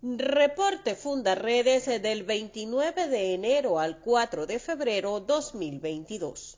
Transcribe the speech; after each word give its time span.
Reporte 0.00 0.94
Fundaredes 0.94 1.86
del 1.86 2.22
29 2.22 3.08
de 3.08 3.34
enero 3.34 3.80
al 3.80 3.98
4 3.98 4.46
de 4.46 4.60
febrero 4.60 5.18
2022. 5.18 6.56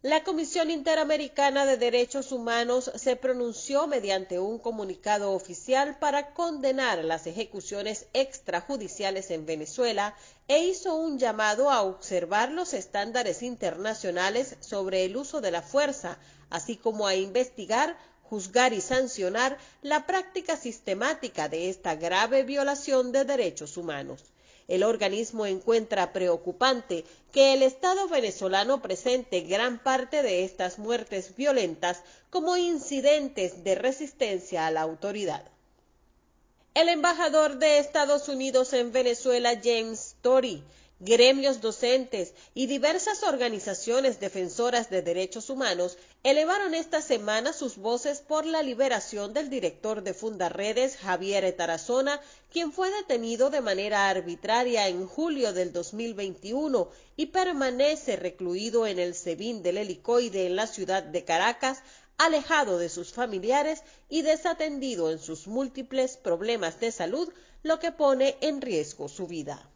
La 0.00 0.24
Comisión 0.24 0.70
Interamericana 0.70 1.66
de 1.66 1.76
Derechos 1.76 2.32
Humanos 2.32 2.90
se 2.94 3.16
pronunció 3.16 3.86
mediante 3.86 4.38
un 4.38 4.58
comunicado 4.58 5.32
oficial 5.32 5.98
para 5.98 6.32
condenar 6.32 7.04
las 7.04 7.26
ejecuciones 7.26 8.06
extrajudiciales 8.14 9.30
en 9.30 9.44
Venezuela 9.44 10.16
e 10.46 10.60
hizo 10.60 10.94
un 10.94 11.18
llamado 11.18 11.68
a 11.68 11.82
observar 11.82 12.50
los 12.50 12.72
estándares 12.72 13.42
internacionales 13.42 14.56
sobre 14.60 15.04
el 15.04 15.18
uso 15.18 15.42
de 15.42 15.50
la 15.50 15.60
fuerza, 15.60 16.18
así 16.48 16.76
como 16.78 17.06
a 17.06 17.14
investigar 17.14 17.98
juzgar 18.28 18.72
y 18.72 18.80
sancionar 18.80 19.58
la 19.82 20.06
práctica 20.06 20.56
sistemática 20.56 21.48
de 21.48 21.70
esta 21.70 21.94
grave 21.94 22.42
violación 22.42 23.12
de 23.12 23.24
derechos 23.24 23.76
humanos. 23.76 24.24
El 24.68 24.84
organismo 24.84 25.46
encuentra 25.46 26.12
preocupante 26.12 27.04
que 27.32 27.54
el 27.54 27.62
Estado 27.62 28.06
venezolano 28.08 28.82
presente 28.82 29.40
gran 29.40 29.82
parte 29.82 30.22
de 30.22 30.44
estas 30.44 30.78
muertes 30.78 31.34
violentas 31.36 32.02
como 32.28 32.56
incidentes 32.58 33.64
de 33.64 33.74
resistencia 33.74 34.66
a 34.66 34.70
la 34.70 34.82
autoridad. 34.82 35.42
El 36.74 36.90
embajador 36.90 37.56
de 37.56 37.78
Estados 37.78 38.28
Unidos 38.28 38.74
en 38.74 38.92
Venezuela, 38.92 39.58
James 39.62 40.16
Tory, 40.20 40.62
gremios 41.00 41.60
docentes 41.60 42.34
y 42.54 42.66
diversas 42.66 43.22
organizaciones 43.22 44.18
defensoras 44.18 44.90
de 44.90 45.00
derechos 45.00 45.48
humanos 45.48 45.96
elevaron 46.24 46.74
esta 46.74 47.00
semana 47.00 47.52
sus 47.52 47.76
voces 47.76 48.18
por 48.18 48.44
la 48.44 48.62
liberación 48.62 49.32
del 49.32 49.48
director 49.48 50.02
de 50.02 50.12
Fundarredes, 50.12 50.96
Javier 50.96 51.54
Tarazona, 51.56 52.20
quien 52.50 52.72
fue 52.72 52.90
detenido 52.90 53.48
de 53.48 53.60
manera 53.60 54.08
arbitraria 54.08 54.88
en 54.88 55.06
julio 55.06 55.52
del 55.52 55.72
2021 55.72 56.90
y 57.16 57.26
permanece 57.26 58.16
recluido 58.16 58.84
en 58.86 58.98
el 58.98 59.14
SEBIN 59.14 59.62
del 59.62 59.78
helicoide 59.78 60.46
en 60.46 60.56
la 60.56 60.66
ciudad 60.66 61.04
de 61.04 61.24
Caracas, 61.24 61.82
alejado 62.16 62.78
de 62.78 62.88
sus 62.88 63.12
familiares 63.12 63.84
y 64.08 64.22
desatendido 64.22 65.12
en 65.12 65.20
sus 65.20 65.46
múltiples 65.46 66.16
problemas 66.16 66.80
de 66.80 66.90
salud, 66.90 67.32
lo 67.62 67.78
que 67.78 67.92
pone 67.92 68.36
en 68.40 68.60
riesgo 68.60 69.08
su 69.08 69.28
vida. 69.28 69.70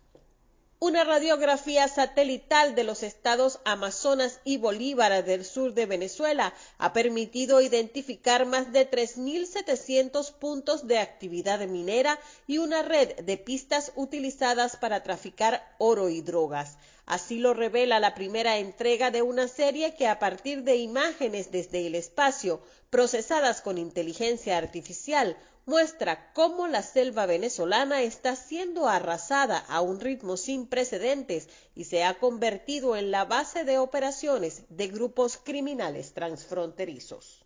Una 0.82 1.04
radiografía 1.04 1.86
satelital 1.86 2.74
de 2.74 2.82
los 2.82 3.04
estados 3.04 3.60
Amazonas 3.64 4.40
y 4.42 4.56
Bolívar 4.56 5.24
del 5.24 5.44
sur 5.44 5.74
de 5.74 5.86
Venezuela 5.86 6.54
ha 6.76 6.92
permitido 6.92 7.60
identificar 7.60 8.46
más 8.46 8.72
de 8.72 8.90
3.700 8.90 10.32
puntos 10.32 10.88
de 10.88 10.98
actividad 10.98 11.60
minera 11.68 12.18
y 12.48 12.58
una 12.58 12.82
red 12.82 13.14
de 13.20 13.36
pistas 13.36 13.92
utilizadas 13.94 14.74
para 14.74 15.04
traficar 15.04 15.72
oro 15.78 16.08
y 16.08 16.20
drogas. 16.20 16.76
Así 17.06 17.38
lo 17.38 17.52
revela 17.52 18.00
la 18.00 18.14
primera 18.14 18.58
entrega 18.58 19.10
de 19.10 19.22
una 19.22 19.48
serie 19.48 19.94
que 19.96 20.06
a 20.06 20.18
partir 20.18 20.62
de 20.62 20.76
imágenes 20.76 21.50
desde 21.50 21.86
el 21.86 21.94
espacio 21.94 22.62
procesadas 22.90 23.60
con 23.60 23.76
inteligencia 23.76 24.56
artificial 24.56 25.36
muestra 25.66 26.32
cómo 26.32 26.66
la 26.66 26.82
selva 26.82 27.26
venezolana 27.26 28.02
está 28.02 28.34
siendo 28.36 28.88
arrasada 28.88 29.58
a 29.58 29.80
un 29.80 30.00
ritmo 30.00 30.36
sin 30.36 30.66
precedentes 30.66 31.48
y 31.74 31.84
se 31.84 32.04
ha 32.04 32.18
convertido 32.18 32.96
en 32.96 33.10
la 33.10 33.24
base 33.24 33.64
de 33.64 33.78
operaciones 33.78 34.64
de 34.68 34.88
grupos 34.88 35.36
criminales 35.36 36.14
transfronterizos. 36.14 37.41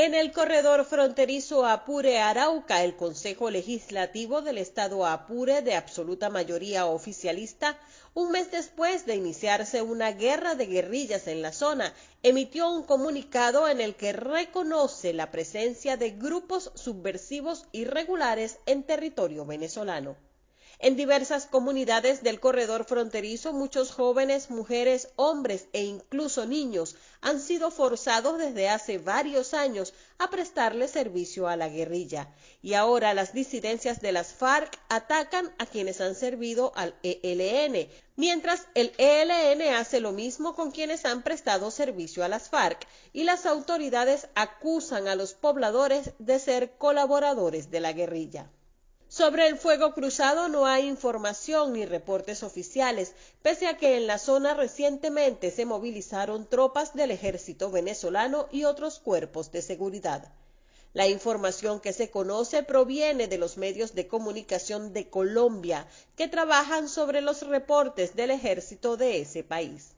En 0.00 0.14
el 0.14 0.30
corredor 0.30 0.84
fronterizo 0.84 1.66
Apure-Arauca, 1.66 2.84
el 2.84 2.94
Consejo 2.94 3.50
Legislativo 3.50 4.42
del 4.42 4.58
Estado 4.58 5.04
Apure, 5.04 5.60
de 5.60 5.74
absoluta 5.74 6.30
mayoría 6.30 6.86
oficialista, 6.86 7.76
un 8.14 8.30
mes 8.30 8.52
después 8.52 9.06
de 9.06 9.16
iniciarse 9.16 9.82
una 9.82 10.12
guerra 10.12 10.54
de 10.54 10.66
guerrillas 10.66 11.26
en 11.26 11.42
la 11.42 11.50
zona, 11.50 11.92
emitió 12.22 12.70
un 12.70 12.84
comunicado 12.84 13.66
en 13.66 13.80
el 13.80 13.96
que 13.96 14.12
reconoce 14.12 15.12
la 15.12 15.32
presencia 15.32 15.96
de 15.96 16.10
grupos 16.10 16.70
subversivos 16.76 17.66
irregulares 17.72 18.60
en 18.66 18.84
territorio 18.84 19.46
venezolano. 19.46 20.27
En 20.80 20.94
diversas 20.94 21.46
comunidades 21.46 22.22
del 22.22 22.38
corredor 22.38 22.84
fronterizo, 22.84 23.52
muchos 23.52 23.90
jóvenes, 23.90 24.48
mujeres, 24.48 25.08
hombres 25.16 25.66
e 25.72 25.82
incluso 25.82 26.46
niños 26.46 26.94
han 27.20 27.40
sido 27.40 27.72
forzados 27.72 28.38
desde 28.38 28.68
hace 28.68 28.98
varios 28.98 29.54
años 29.54 29.92
a 30.18 30.30
prestarle 30.30 30.86
servicio 30.86 31.48
a 31.48 31.56
la 31.56 31.68
guerrilla. 31.68 32.32
Y 32.62 32.74
ahora 32.74 33.12
las 33.12 33.32
disidencias 33.32 34.00
de 34.00 34.12
las 34.12 34.32
FARC 34.32 34.78
atacan 34.88 35.52
a 35.58 35.66
quienes 35.66 36.00
han 36.00 36.14
servido 36.14 36.72
al 36.76 36.94
ELN, 37.02 37.88
mientras 38.14 38.68
el 38.74 38.92
ELN 38.98 39.74
hace 39.74 39.98
lo 39.98 40.12
mismo 40.12 40.54
con 40.54 40.70
quienes 40.70 41.04
han 41.04 41.24
prestado 41.24 41.72
servicio 41.72 42.22
a 42.22 42.28
las 42.28 42.50
FARC, 42.50 42.86
y 43.12 43.24
las 43.24 43.46
autoridades 43.46 44.28
acusan 44.36 45.08
a 45.08 45.16
los 45.16 45.34
pobladores 45.34 46.12
de 46.20 46.38
ser 46.38 46.70
colaboradores 46.78 47.68
de 47.72 47.80
la 47.80 47.92
guerrilla. 47.92 48.48
Sobre 49.08 49.46
el 49.46 49.56
fuego 49.56 49.94
cruzado 49.94 50.48
no 50.48 50.66
hay 50.66 50.86
información 50.86 51.72
ni 51.72 51.86
reportes 51.86 52.42
oficiales, 52.42 53.14
pese 53.40 53.66
a 53.66 53.78
que 53.78 53.96
en 53.96 54.06
la 54.06 54.18
zona 54.18 54.52
recientemente 54.52 55.50
se 55.50 55.64
movilizaron 55.64 56.46
tropas 56.46 56.92
del 56.92 57.10
ejército 57.10 57.70
venezolano 57.70 58.48
y 58.52 58.64
otros 58.64 58.98
cuerpos 58.98 59.50
de 59.50 59.62
seguridad. 59.62 60.30
La 60.92 61.06
información 61.06 61.80
que 61.80 61.94
se 61.94 62.10
conoce 62.10 62.62
proviene 62.62 63.28
de 63.28 63.38
los 63.38 63.56
medios 63.56 63.94
de 63.94 64.08
comunicación 64.08 64.92
de 64.92 65.08
Colombia, 65.08 65.86
que 66.14 66.28
trabajan 66.28 66.86
sobre 66.86 67.22
los 67.22 67.46
reportes 67.46 68.14
del 68.14 68.30
ejército 68.30 68.98
de 68.98 69.22
ese 69.22 69.42
país. 69.42 69.92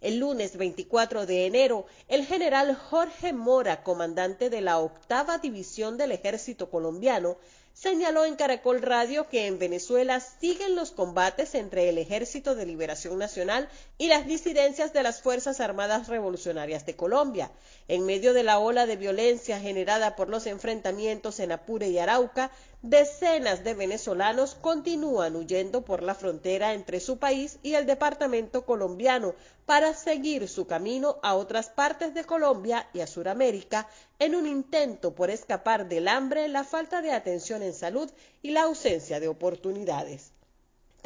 El 0.00 0.18
lunes 0.18 0.56
24 0.56 1.24
de 1.24 1.46
enero, 1.46 1.86
el 2.08 2.26
general 2.26 2.74
Jorge 2.74 3.32
Mora, 3.32 3.84
comandante 3.84 4.50
de 4.50 4.60
la 4.60 4.78
octava 4.78 5.38
división 5.38 5.96
del 5.96 6.12
ejército 6.12 6.68
colombiano, 6.68 7.36
señaló 7.76 8.24
en 8.24 8.36
Caracol 8.36 8.80
Radio 8.80 9.28
que 9.28 9.46
en 9.46 9.58
Venezuela 9.58 10.20
siguen 10.20 10.74
los 10.76 10.92
combates 10.92 11.54
entre 11.54 11.90
el 11.90 11.98
Ejército 11.98 12.54
de 12.54 12.64
Liberación 12.64 13.18
Nacional 13.18 13.68
y 13.98 14.08
las 14.08 14.26
disidencias 14.26 14.94
de 14.94 15.02
las 15.02 15.20
Fuerzas 15.20 15.60
Armadas 15.60 16.08
Revolucionarias 16.08 16.86
de 16.86 16.96
Colombia. 16.96 17.50
En 17.86 18.06
medio 18.06 18.32
de 18.32 18.44
la 18.44 18.58
ola 18.60 18.86
de 18.86 18.96
violencia 18.96 19.60
generada 19.60 20.16
por 20.16 20.30
los 20.30 20.46
enfrentamientos 20.46 21.38
en 21.38 21.52
Apure 21.52 21.88
y 21.88 21.98
Arauca, 21.98 22.50
decenas 22.86 23.64
de 23.64 23.74
venezolanos 23.74 24.54
continúan 24.54 25.34
huyendo 25.34 25.82
por 25.82 26.02
la 26.04 26.14
frontera 26.14 26.72
entre 26.72 27.00
su 27.00 27.18
país 27.18 27.58
y 27.64 27.74
el 27.74 27.84
departamento 27.84 28.64
colombiano 28.64 29.34
para 29.66 29.92
seguir 29.92 30.48
su 30.48 30.66
camino 30.68 31.18
a 31.22 31.34
otras 31.34 31.68
partes 31.68 32.14
de 32.14 32.24
Colombia 32.24 32.88
y 32.92 33.00
a 33.00 33.08
Sudamérica 33.08 33.88
en 34.20 34.36
un 34.36 34.46
intento 34.46 35.14
por 35.14 35.30
escapar 35.30 35.88
del 35.88 36.06
hambre, 36.06 36.46
la 36.46 36.62
falta 36.62 37.02
de 37.02 37.10
atención 37.10 37.62
en 37.62 37.74
salud 37.74 38.08
y 38.40 38.50
la 38.52 38.62
ausencia 38.62 39.18
de 39.18 39.28
oportunidades. 39.28 40.35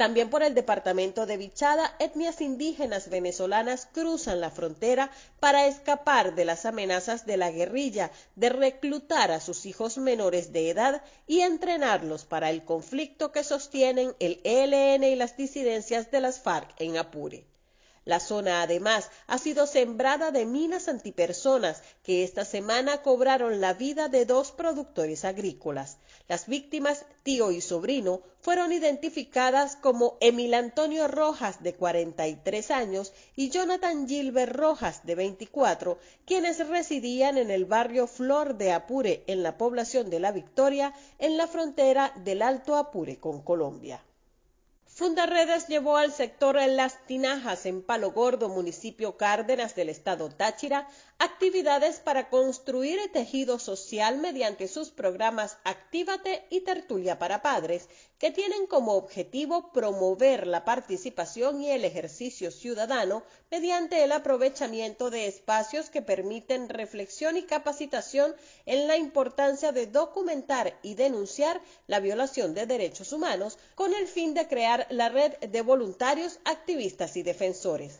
También 0.01 0.31
por 0.31 0.41
el 0.41 0.55
departamento 0.55 1.27
de 1.27 1.37
Vichada, 1.37 1.95
etnias 1.99 2.41
indígenas 2.41 3.11
venezolanas 3.11 3.87
cruzan 3.91 4.41
la 4.41 4.49
frontera 4.49 5.11
para 5.39 5.67
escapar 5.67 6.33
de 6.33 6.43
las 6.43 6.65
amenazas 6.65 7.27
de 7.27 7.37
la 7.37 7.51
guerrilla, 7.51 8.09
de 8.35 8.49
reclutar 8.49 9.29
a 9.29 9.39
sus 9.39 9.67
hijos 9.67 9.99
menores 9.99 10.51
de 10.51 10.71
edad 10.71 11.03
y 11.27 11.41
entrenarlos 11.41 12.25
para 12.25 12.49
el 12.49 12.65
conflicto 12.65 13.31
que 13.31 13.43
sostienen 13.43 14.15
el 14.17 14.41
ELN 14.43 15.03
y 15.03 15.15
las 15.15 15.37
disidencias 15.37 16.09
de 16.09 16.21
las 16.21 16.39
FARC 16.39 16.73
en 16.79 16.97
Apure. 16.97 17.50
La 18.03 18.19
zona 18.19 18.63
además 18.63 19.11
ha 19.27 19.37
sido 19.37 19.67
sembrada 19.67 20.31
de 20.31 20.45
minas 20.45 20.87
antipersonas 20.87 21.83
que 22.01 22.23
esta 22.23 22.45
semana 22.45 23.03
cobraron 23.03 23.61
la 23.61 23.75
vida 23.75 24.07
de 24.07 24.25
dos 24.25 24.51
productores 24.51 25.23
agrícolas. 25.23 25.99
Las 26.27 26.47
víctimas, 26.47 27.05
tío 27.21 27.51
y 27.51 27.61
sobrino, 27.61 28.21
fueron 28.39 28.71
identificadas 28.71 29.75
como 29.75 30.17
Emil 30.19 30.55
Antonio 30.55 31.07
Rojas, 31.07 31.61
de 31.61 31.75
43 31.75 32.71
años, 32.71 33.13
y 33.35 33.49
Jonathan 33.49 34.07
Gilbert 34.07 34.55
Rojas, 34.55 35.05
de 35.05 35.13
24, 35.13 35.99
quienes 36.25 36.67
residían 36.67 37.37
en 37.37 37.51
el 37.51 37.65
barrio 37.65 38.07
Flor 38.07 38.57
de 38.57 38.71
Apure, 38.71 39.23
en 39.27 39.43
la 39.43 39.59
población 39.59 40.09
de 40.09 40.19
La 40.19 40.31
Victoria, 40.31 40.95
en 41.19 41.37
la 41.37 41.45
frontera 41.45 42.13
del 42.23 42.41
Alto 42.41 42.77
Apure 42.77 43.19
con 43.19 43.43
Colombia. 43.43 44.03
Fundarredes 45.01 45.67
llevó 45.67 45.97
al 45.97 46.11
sector 46.11 46.57
Las 46.67 47.07
Tinajas 47.07 47.65
en 47.65 47.81
Palo 47.81 48.11
Gordo, 48.11 48.49
municipio 48.49 49.17
Cárdenas 49.17 49.73
del 49.73 49.89
estado 49.89 50.29
Táchira, 50.29 50.87
actividades 51.23 51.99
para 51.99 52.29
construir 52.31 52.97
el 52.97 53.11
tejido 53.11 53.59
social 53.59 54.17
mediante 54.17 54.67
sus 54.67 54.89
programas 54.89 55.59
Actívate 55.63 56.47
y 56.49 56.61
Tertulia 56.61 57.19
para 57.19 57.43
Padres, 57.43 57.87
que 58.17 58.31
tienen 58.31 58.65
como 58.65 58.95
objetivo 58.95 59.71
promover 59.71 60.47
la 60.47 60.65
participación 60.65 61.61
y 61.61 61.69
el 61.69 61.85
ejercicio 61.85 62.49
ciudadano 62.49 63.21
mediante 63.51 64.03
el 64.03 64.13
aprovechamiento 64.13 65.11
de 65.11 65.27
espacios 65.27 65.91
que 65.91 66.01
permiten 66.01 66.69
reflexión 66.69 67.37
y 67.37 67.43
capacitación 67.43 68.33
en 68.65 68.87
la 68.87 68.97
importancia 68.97 69.71
de 69.71 69.85
documentar 69.85 70.79
y 70.81 70.95
denunciar 70.95 71.61
la 71.85 71.99
violación 71.99 72.55
de 72.55 72.65
derechos 72.65 73.13
humanos 73.13 73.59
con 73.75 73.93
el 73.93 74.07
fin 74.07 74.33
de 74.33 74.47
crear 74.47 74.87
la 74.89 75.09
red 75.09 75.33
de 75.37 75.61
voluntarios, 75.61 76.39
activistas 76.45 77.15
y 77.15 77.21
defensores. 77.21 77.99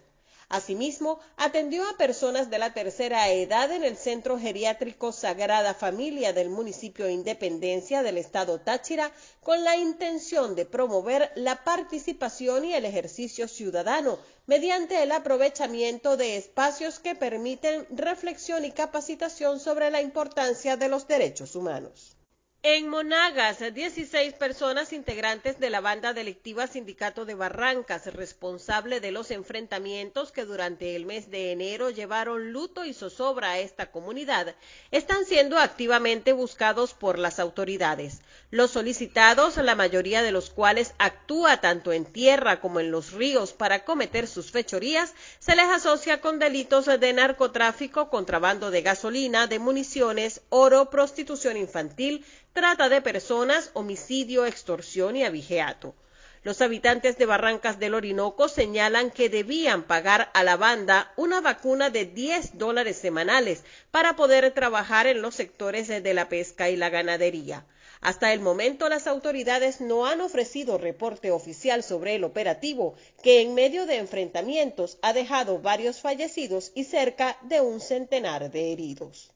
Asimismo, 0.52 1.22
atendió 1.38 1.88
a 1.88 1.96
personas 1.96 2.50
de 2.50 2.60
la 2.60 2.74
tercera 2.74 3.30
edad 3.30 3.72
en 3.72 3.86
el 3.86 3.96
Centro 3.96 4.38
Geriátrico 4.38 5.14
Sagrada 5.14 5.74
Familia 5.74 6.34
del 6.34 6.50
municipio 6.50 7.10
Independencia 7.10 8.04
del 8.04 8.18
estado 8.18 8.60
Táchira 8.60 9.14
con 9.42 9.64
la 9.64 9.78
intención 9.78 10.54
de 10.56 10.66
promover 10.66 11.32
la 11.36 11.64
participación 11.64 12.66
y 12.66 12.74
el 12.74 12.84
ejercicio 12.84 13.48
ciudadano 13.48 14.20
mediante 14.46 15.02
el 15.02 15.14
aprovechamiento 15.14 16.18
de 16.18 16.36
espacios 16.36 17.00
que 17.00 17.16
permiten 17.16 17.88
reflexión 17.90 18.66
y 18.66 18.72
capacitación 18.72 19.58
sobre 19.58 19.90
la 19.90 20.02
importancia 20.02 20.76
de 20.76 20.90
los 20.90 21.08
derechos 21.08 21.56
humanos. 21.56 22.18
En 22.64 22.90
Monagas, 22.90 23.58
16 23.74 24.34
personas 24.34 24.94
integrantes 24.94 25.60
de 25.60 25.72
la 25.72 25.82
banda 25.82 26.14
delictiva 26.14 26.68
Sindicato 26.68 27.26
de 27.26 27.34
Barrancas, 27.34 28.06
responsable 28.14 29.00
de 29.00 29.12
los 29.12 29.32
enfrentamientos 29.32 30.32
que 30.32 30.46
durante 30.46 30.96
el 30.96 31.08
mes 31.08 31.32
de 31.32 31.54
enero 31.54 31.90
llevaron 31.90 32.54
luto 32.54 32.86
y 32.86 32.94
zozobra 32.94 33.54
a 33.54 33.60
esta 33.60 33.90
comunidad, 33.90 34.54
están 34.92 35.26
siendo 35.26 35.58
activamente 35.58 36.34
buscados 36.34 36.94
por 36.94 37.18
las 37.18 37.40
autoridades. 37.40 38.22
Los 38.52 38.70
solicitados, 38.70 39.58
la 39.58 39.74
mayoría 39.74 40.22
de 40.22 40.32
los 40.32 40.52
cuales 40.52 40.94
actúa 41.00 41.62
tanto 41.62 41.92
en 41.92 42.06
tierra 42.06 42.62
como 42.62 42.80
en 42.80 42.92
los 42.92 43.12
ríos 43.12 43.54
para 43.54 43.86
cometer 43.86 44.28
sus 44.28 44.52
fechorías, 44.52 45.16
se 45.40 45.56
les 45.56 45.66
asocia 45.66 46.22
con 46.22 46.38
delitos 46.38 46.86
de 46.86 47.14
narcotráfico, 47.14 48.12
contrabando 48.12 48.70
de 48.70 48.84
gasolina, 48.84 49.48
de 49.48 49.58
municiones, 49.58 50.42
oro, 50.50 50.92
prostitución 50.92 51.58
infantil, 51.58 52.24
trata 52.54 52.90
de 52.90 53.02
personas, 53.02 53.72
homicidio, 53.74 54.46
extorsión 54.46 55.16
y 55.16 55.24
abigeato. 55.24 55.96
Los 56.44 56.62
habitantes 56.62 57.20
de 57.20 57.28
Barrancas 57.28 57.78
del 57.78 57.94
Orinoco 57.94 58.50
señalan 58.50 59.12
que 59.12 59.30
debían 59.30 59.84
pagar 59.84 60.32
a 60.34 60.44
la 60.44 60.58
banda 60.58 61.14
una 61.16 61.40
vacuna 61.40 61.92
de 61.92 62.06
10 62.06 62.58
dólares 62.58 62.98
semanales 62.98 63.64
para 63.92 64.16
poder 64.16 64.52
trabajar 64.52 65.06
en 65.06 65.22
los 65.22 65.36
sectores 65.36 65.88
de 65.88 66.14
la 66.16 66.30
pesca 66.30 66.70
y 66.72 66.78
la 66.78 66.90
ganadería. 66.90 67.68
Hasta 68.02 68.34
el 68.34 68.40
momento 68.40 68.90
las 68.90 69.06
autoridades 69.06 69.80
no 69.80 70.08
han 70.08 70.22
ofrecido 70.22 70.80
reporte 70.80 71.30
oficial 71.30 71.84
sobre 71.84 72.16
el 72.16 72.24
operativo, 72.24 72.96
que 73.22 73.42
en 73.42 73.54
medio 73.54 73.86
de 73.86 73.98
enfrentamientos 73.98 74.98
ha 75.04 75.14
dejado 75.14 75.60
varios 75.60 76.02
fallecidos 76.02 76.72
y 76.74 76.86
cerca 76.86 77.38
de 77.44 77.62
un 77.62 77.80
centenar 77.80 78.50
de 78.50 78.72
heridos. 78.74 79.31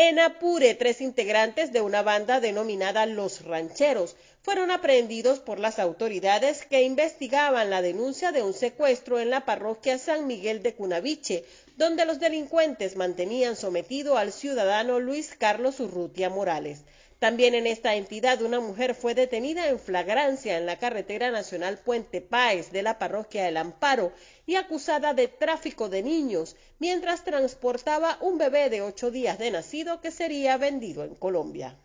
En 0.00 0.20
Apure, 0.20 0.76
tres 0.76 1.00
integrantes 1.00 1.72
de 1.72 1.80
una 1.80 2.02
banda 2.02 2.38
denominada 2.38 3.04
Los 3.04 3.44
Rancheros 3.44 4.14
fueron 4.42 4.70
aprehendidos 4.70 5.40
por 5.40 5.58
las 5.58 5.80
autoridades 5.80 6.64
que 6.64 6.82
investigaban 6.82 7.68
la 7.68 7.82
denuncia 7.82 8.30
de 8.30 8.44
un 8.44 8.54
secuestro 8.54 9.18
en 9.18 9.28
la 9.28 9.44
parroquia 9.44 9.98
San 9.98 10.28
Miguel 10.28 10.62
de 10.62 10.72
Cunaviche, 10.76 11.44
donde 11.76 12.04
los 12.04 12.20
delincuentes 12.20 12.94
mantenían 12.94 13.56
sometido 13.56 14.16
al 14.16 14.30
ciudadano 14.30 15.00
Luis 15.00 15.34
Carlos 15.36 15.80
Urrutia 15.80 16.30
Morales. 16.30 16.84
También 17.18 17.56
en 17.56 17.66
esta 17.66 17.96
entidad 17.96 18.42
una 18.42 18.60
mujer 18.60 18.94
fue 18.94 19.12
detenida 19.12 19.66
en 19.68 19.80
flagrancia 19.80 20.56
en 20.56 20.66
la 20.66 20.78
carretera 20.78 21.32
nacional 21.32 21.78
Puente 21.78 22.20
Páez 22.20 22.70
de 22.70 22.82
la 22.82 23.00
parroquia 23.00 23.48
El 23.48 23.56
Amparo 23.56 24.12
y 24.46 24.54
acusada 24.54 25.14
de 25.14 25.26
tráfico 25.26 25.88
de 25.88 26.04
niños 26.04 26.54
mientras 26.78 27.24
transportaba 27.24 28.18
un 28.20 28.38
bebé 28.38 28.70
de 28.70 28.82
ocho 28.82 29.10
días 29.10 29.36
de 29.36 29.50
nacido 29.50 30.00
que 30.00 30.12
sería 30.12 30.56
vendido 30.58 31.02
en 31.02 31.16
Colombia. 31.16 31.76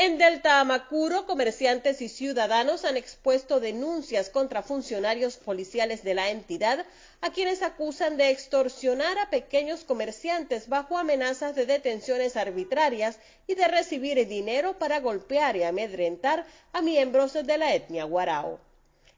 En 0.00 0.16
Delta 0.16 0.60
Amacuro, 0.60 1.26
comerciantes 1.26 2.00
y 2.02 2.08
ciudadanos 2.08 2.84
han 2.84 2.96
expuesto 2.96 3.58
denuncias 3.58 4.30
contra 4.30 4.62
funcionarios 4.62 5.38
policiales 5.38 6.04
de 6.04 6.14
la 6.14 6.30
entidad 6.30 6.86
a 7.20 7.32
quienes 7.32 7.62
acusan 7.62 8.16
de 8.16 8.30
extorsionar 8.30 9.18
a 9.18 9.28
pequeños 9.28 9.82
comerciantes 9.82 10.68
bajo 10.68 10.98
amenazas 10.98 11.56
de 11.56 11.66
detenciones 11.66 12.36
arbitrarias 12.36 13.18
y 13.48 13.56
de 13.56 13.66
recibir 13.66 14.24
dinero 14.28 14.78
para 14.78 15.00
golpear 15.00 15.56
y 15.56 15.64
amedrentar 15.64 16.46
a 16.72 16.80
miembros 16.80 17.32
de 17.32 17.58
la 17.58 17.74
etnia 17.74 18.04
guarao. 18.04 18.60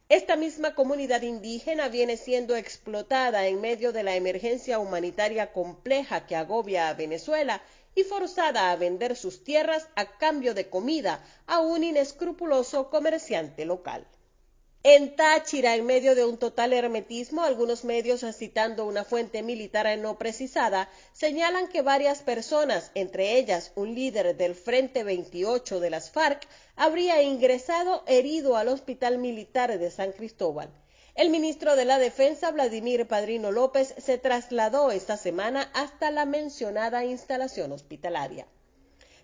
Esta 0.09 0.35
misma 0.35 0.75
comunidad 0.75 1.21
indígena 1.21 1.89
viene 1.89 2.17
siendo 2.17 2.57
explotada 2.57 3.47
en 3.47 3.61
medio 3.61 3.93
de 3.93 4.03
la 4.03 4.17
emergencia 4.17 4.79
humanitaria 4.79 5.53
compleja 5.53 6.27
que 6.27 6.37
agobia 6.37 6.89
a 6.89 6.95
Venezuela 6.95 7.61
y 7.95 8.05
forzada 8.05 8.71
a 8.71 8.77
vender 8.77 9.17
sus 9.17 9.45
tierras 9.45 9.89
a 9.97 10.19
cambio 10.19 10.55
de 10.55 10.69
comida 10.69 11.25
a 11.47 11.61
un 11.61 11.85
inescrupuloso 11.85 12.91
comerciante 12.91 13.65
local. 13.65 14.07
En 14.83 15.15
Táchira, 15.15 15.75
en 15.75 15.85
medio 15.85 16.15
de 16.15 16.25
un 16.25 16.39
total 16.39 16.73
hermetismo, 16.73 17.43
algunos 17.43 17.85
medios, 17.85 18.25
citando 18.35 18.87
una 18.87 19.05
fuente 19.05 19.43
militar 19.43 19.87
no 19.99 20.17
precisada, 20.17 20.89
señalan 21.13 21.69
que 21.69 21.83
varias 21.83 22.23
personas, 22.23 22.91
entre 22.95 23.37
ellas 23.37 23.73
un 23.75 23.95
líder 23.95 24.39
del 24.39 24.55
Frente 24.55 25.05
28 25.05 25.81
de 25.81 25.91
las 25.91 26.11
FARC, 26.11 26.49
habría 26.77 27.21
ingresado 27.23 28.05
herido 28.07 28.57
al 28.57 28.69
Hospital 28.69 29.19
Militar 29.19 29.79
de 29.79 29.91
San 29.91 30.13
Cristóbal. 30.13 30.71
El 31.15 31.31
ministro 31.31 31.75
de 31.75 31.85
la 31.85 31.99
Defensa, 31.99 32.51
Vladimir 32.53 33.07
Padrino 33.07 33.51
López, 33.51 33.95
se 33.99 34.17
trasladó 34.17 34.93
esta 34.93 35.17
semana 35.17 35.71
hasta 35.75 36.11
la 36.11 36.25
mencionada 36.25 37.05
instalación 37.05 37.73
hospitalaria. 37.73 38.47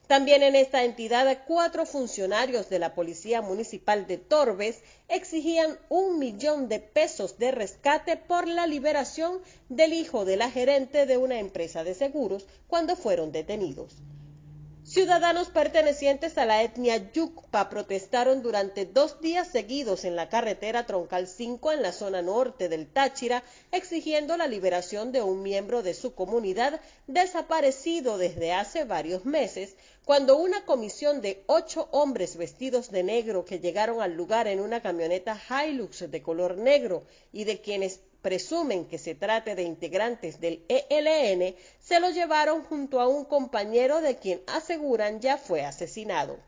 También 0.07 0.45
en 0.45 0.55
esta 0.55 0.85
entidad, 0.85 1.43
cuatro 1.47 1.85
funcionarios 1.85 2.69
de 2.69 2.79
la 2.79 2.95
Policía 2.95 3.43
Municipal 3.43 4.07
de 4.07 4.19
Torbes 4.19 4.83
exigían 5.09 5.79
un 5.89 6.19
millón 6.19 6.69
de 6.69 6.79
pesos 6.79 7.39
de 7.39 7.51
rescate 7.51 8.17
por 8.17 8.47
la 8.47 8.67
liberación 8.67 9.41
del 9.69 9.93
hijo 9.93 10.25
de 10.25 10.37
la 10.37 10.51
gerente 10.51 11.07
de 11.07 11.17
una 11.17 11.41
empresa 11.41 11.83
de 11.83 11.95
seguros 11.95 12.47
cuando 12.69 12.95
fueron 12.95 13.33
detenidos. 13.33 13.97
Ciudadanos 14.97 15.51
pertenecientes 15.51 16.39
a 16.39 16.47
la 16.47 16.63
etnia 16.63 17.13
Yukpa 17.13 17.69
protestaron 17.69 18.43
durante 18.43 18.87
dos 18.87 19.21
días 19.21 19.47
seguidos 19.47 20.07
en 20.07 20.17
la 20.17 20.31
carretera 20.31 20.87
Troncal 20.87 21.29
5 21.29 21.73
en 21.73 21.83
la 21.83 21.93
zona 21.93 22.23
norte 22.23 22.71
del 22.71 22.87
Táchira, 22.87 23.43
exigiendo 23.73 24.39
la 24.39 24.47
liberación 24.47 25.13
de 25.13 25.21
un 25.21 25.43
miembro 25.43 25.83
de 25.83 25.93
su 25.93 26.15
comunidad 26.15 26.81
desaparecido 27.09 28.17
desde 28.17 28.55
hace 28.55 28.85
varios 28.85 29.27
meses, 29.27 29.77
cuando 30.07 30.39
una 30.39 30.65
comisión 30.65 31.21
de 31.21 31.45
ocho 31.47 31.91
hombres 31.93 32.39
vestidos 32.39 32.91
de 32.91 33.03
negro 33.03 33.45
que 33.45 33.61
llegaron 33.61 34.01
al 34.01 34.15
lugar 34.15 34.47
en 34.47 34.61
una 34.61 34.81
camioneta 34.81 35.39
Hilux 35.51 36.11
de 36.11 36.23
color 36.23 36.57
negro 36.57 37.05
y 37.35 37.45
de 37.45 37.61
quienes 37.61 38.01
presumen 38.23 38.87
que 38.87 38.99
se 38.99 39.15
trate 39.15 39.55
de 39.55 39.63
integrantes 39.63 40.41
del 40.41 40.65
ELN, 40.69 41.55
se 41.81 42.01
lo 42.01 42.11
llevaron 42.11 42.65
junto 42.65 43.01
a 43.01 43.09
un 43.09 43.25
compañero 43.25 44.01
de 44.01 44.17
quien 44.17 44.43
aseguran 44.47 45.21
ya 45.21 45.39
fue 45.39 45.65
asesinado. 45.65 46.39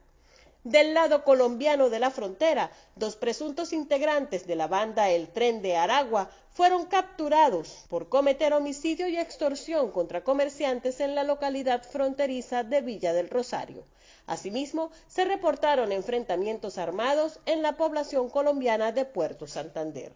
Del 0.65 0.93
lado 0.93 1.25
colombiano 1.25 1.89
de 1.89 1.99
la 1.99 2.11
frontera, 2.11 2.71
dos 2.97 3.17
presuntos 3.17 3.73
integrantes 3.73 4.47
de 4.47 4.57
la 4.57 4.67
banda 4.67 5.09
El 5.09 5.29
Tren 5.29 5.63
de 5.63 5.77
Aragua 5.77 6.31
fueron 6.51 6.87
capturados 6.87 7.87
por 7.89 8.09
cometer 8.09 8.53
homicidio 8.53 9.07
y 9.09 9.17
extorsión 9.17 9.93
contra 9.93 10.25
comerciantes 10.25 10.99
en 11.01 11.15
la 11.15 11.23
localidad 11.23 11.85
fronteriza 11.85 12.65
de 12.65 12.81
Villa 12.81 13.13
del 13.13 13.31
Rosario. 13.31 13.85
Asimismo, 14.27 14.91
se 15.07 15.25
reportaron 15.25 15.91
enfrentamientos 15.93 16.77
armados 16.77 17.41
en 17.47 17.63
la 17.63 17.77
población 17.77 18.29
colombiana 18.29 18.93
de 18.93 19.05
Puerto 19.05 19.47
Santander. 19.47 20.13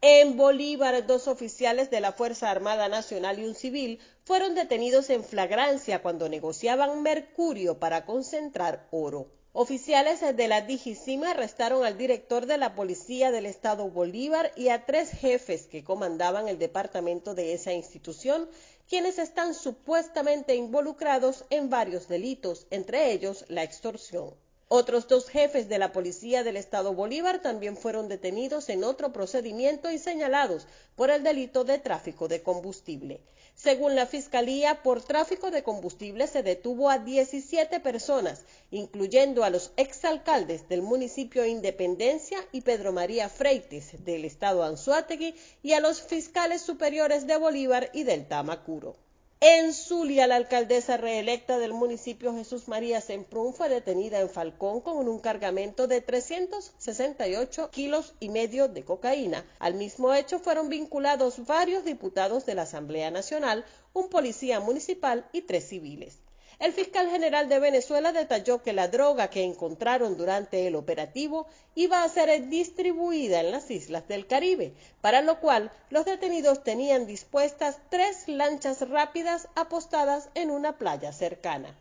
En 0.00 0.36
Bolívar, 0.36 1.08
dos 1.08 1.26
oficiales 1.26 1.90
de 1.90 1.98
la 1.98 2.12
Fuerza 2.12 2.52
Armada 2.52 2.88
Nacional 2.88 3.40
y 3.40 3.44
un 3.44 3.56
civil 3.56 3.98
fueron 4.22 4.54
detenidos 4.54 5.10
en 5.10 5.24
flagrancia 5.24 6.02
cuando 6.02 6.28
negociaban 6.28 7.02
mercurio 7.02 7.80
para 7.80 8.06
concentrar 8.06 8.86
oro. 8.92 9.26
Oficiales 9.52 10.20
de 10.20 10.46
la 10.46 10.60
Digicima 10.60 11.32
arrestaron 11.32 11.84
al 11.84 11.98
director 11.98 12.46
de 12.46 12.58
la 12.58 12.76
Policía 12.76 13.32
del 13.32 13.46
Estado 13.46 13.90
Bolívar 13.90 14.52
y 14.54 14.68
a 14.68 14.86
tres 14.86 15.10
jefes 15.10 15.66
que 15.66 15.82
comandaban 15.82 16.46
el 16.46 16.60
departamento 16.60 17.34
de 17.34 17.54
esa 17.54 17.72
institución, 17.72 18.48
quienes 18.88 19.18
están 19.18 19.52
supuestamente 19.52 20.54
involucrados 20.54 21.44
en 21.50 21.70
varios 21.70 22.06
delitos, 22.06 22.68
entre 22.70 23.10
ellos 23.10 23.44
la 23.48 23.64
extorsión. 23.64 24.32
Otros 24.70 25.08
dos 25.08 25.30
jefes 25.30 25.70
de 25.70 25.78
la 25.78 25.92
policía 25.92 26.44
del 26.44 26.58
estado 26.58 26.92
Bolívar 26.92 27.40
también 27.40 27.74
fueron 27.74 28.06
detenidos 28.06 28.68
en 28.68 28.84
otro 28.84 29.14
procedimiento 29.14 29.90
y 29.90 29.96
señalados 29.96 30.66
por 30.94 31.08
el 31.08 31.22
delito 31.22 31.64
de 31.64 31.78
tráfico 31.78 32.28
de 32.28 32.42
combustible. 32.42 33.22
Según 33.54 33.94
la 33.94 34.04
Fiscalía, 34.04 34.82
por 34.82 35.02
tráfico 35.02 35.50
de 35.50 35.62
combustible 35.62 36.26
se 36.26 36.42
detuvo 36.42 36.90
a 36.90 36.98
17 36.98 37.80
personas, 37.80 38.44
incluyendo 38.70 39.42
a 39.42 39.48
los 39.48 39.72
exalcaldes 39.78 40.68
del 40.68 40.82
municipio 40.82 41.46
Independencia 41.46 42.38
y 42.52 42.60
Pedro 42.60 42.92
María 42.92 43.30
Freites 43.30 44.04
del 44.04 44.26
estado 44.26 44.64
Anzuategui 44.64 45.34
y 45.62 45.72
a 45.72 45.80
los 45.80 46.02
fiscales 46.02 46.60
superiores 46.60 47.26
de 47.26 47.38
Bolívar 47.38 47.88
y 47.94 48.02
del 48.02 48.28
Tamacuro. 48.28 49.07
En 49.40 49.72
Zulia, 49.72 50.26
la 50.26 50.34
alcaldesa 50.34 50.96
reelecta 50.96 51.58
del 51.58 51.72
municipio 51.72 52.34
Jesús 52.34 52.66
María 52.66 53.00
Semprún 53.00 53.54
fue 53.54 53.68
detenida 53.68 54.18
en 54.18 54.28
Falcón 54.28 54.80
con 54.80 55.06
un 55.06 55.20
cargamento 55.20 55.86
de 55.86 56.00
368 56.00 57.70
kilos 57.70 58.14
y 58.18 58.30
medio 58.30 58.66
de 58.66 58.84
cocaína. 58.84 59.46
Al 59.60 59.74
mismo 59.74 60.12
hecho 60.12 60.40
fueron 60.40 60.68
vinculados 60.68 61.46
varios 61.46 61.84
diputados 61.84 62.46
de 62.46 62.56
la 62.56 62.62
Asamblea 62.62 63.12
Nacional, 63.12 63.64
un 63.92 64.08
policía 64.08 64.58
municipal 64.58 65.28
y 65.32 65.42
tres 65.42 65.68
civiles. 65.68 66.18
El 66.60 66.72
fiscal 66.72 67.08
general 67.08 67.48
de 67.48 67.60
Venezuela 67.60 68.10
detalló 68.10 68.64
que 68.64 68.72
la 68.72 68.88
droga 68.88 69.30
que 69.30 69.44
encontraron 69.44 70.16
durante 70.16 70.66
el 70.66 70.74
operativo 70.74 71.46
iba 71.76 72.02
a 72.02 72.08
ser 72.08 72.48
distribuida 72.48 73.38
en 73.38 73.52
las 73.52 73.70
islas 73.70 74.08
del 74.08 74.26
Caribe, 74.26 74.72
para 75.00 75.22
lo 75.22 75.38
cual 75.38 75.70
los 75.88 76.04
detenidos 76.04 76.64
tenían 76.64 77.06
dispuestas 77.06 77.78
tres 77.90 78.26
lanchas 78.26 78.88
rápidas 78.88 79.46
apostadas 79.54 80.30
en 80.34 80.50
una 80.50 80.78
playa 80.78 81.12
cercana. 81.12 81.76